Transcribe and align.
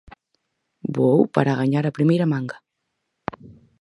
Voou 0.95 1.21
para 1.35 1.57
gañar 1.61 1.85
a 1.85 1.95
primeira 1.97 2.29
manga. 2.33 2.57